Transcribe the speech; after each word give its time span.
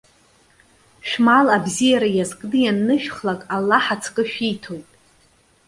Шәмал 1.07 1.47
абзиара 1.55 2.09
иазкны 2.13 2.57
ианнышәхлак, 2.63 3.41
Аллаҳ 3.55 3.85
ацкы 3.93 4.23
шәиҭоит. 4.31 4.89